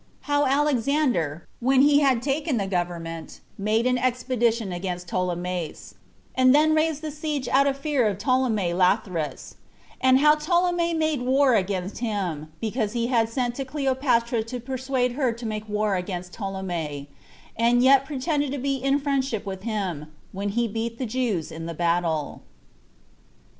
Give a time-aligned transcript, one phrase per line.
[0.21, 5.93] How Alexander When He Had Taken The Government Made An Expedition Against Ptolemais,
[6.33, 9.57] And Then Raised The Siege Out Of Fear Of Ptolemy Lathyrus;
[10.01, 15.11] And How Ptolemy Made War Against Him, Because He Had Sent To Cleopatra To Persuade
[15.11, 17.07] Her To Make War Against Ptolemy,
[17.55, 21.67] And Yet Pretended To Be In Friendship With Him, When He Beat The Jews In
[21.67, 22.41] The Battle.